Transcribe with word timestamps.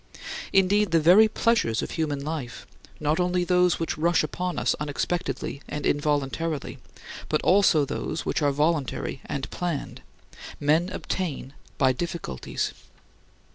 Indeed, 0.51 0.89
the 0.89 0.99
very 0.99 1.27
pleasures 1.27 1.83
of 1.83 1.91
human 1.91 2.19
life 2.25 2.65
not 2.99 3.19
only 3.19 3.43
those 3.43 3.79
which 3.79 3.99
rush 3.99 4.23
upon 4.23 4.57
us 4.57 4.75
unexpectedly 4.79 5.61
and 5.69 5.85
involuntarily, 5.85 6.79
but 7.29 7.39
also 7.43 7.85
those 7.85 8.25
which 8.25 8.41
are 8.41 8.51
voluntary 8.51 9.21
and 9.27 9.47
planned 9.51 10.01
men 10.59 10.89
obtain 10.89 11.53
by 11.77 11.91
difficulties. 11.93 12.73